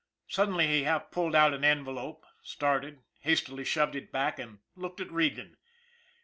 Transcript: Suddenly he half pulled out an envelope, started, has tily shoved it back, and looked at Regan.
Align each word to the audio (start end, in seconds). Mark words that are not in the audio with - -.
Suddenly 0.27 0.65
he 0.65 0.81
half 0.81 1.11
pulled 1.11 1.35
out 1.35 1.53
an 1.53 1.63
envelope, 1.63 2.25
started, 2.41 3.03
has 3.19 3.39
tily 3.43 3.63
shoved 3.63 3.93
it 3.95 4.11
back, 4.11 4.39
and 4.39 4.57
looked 4.75 4.99
at 4.99 5.11
Regan. 5.11 5.57